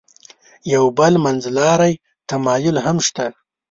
یو 0.73 0.83
بل 0.97 1.13
منځلاری 1.25 1.93
تمایل 2.29 2.75
هم 2.85 2.97
شته. 3.07 3.25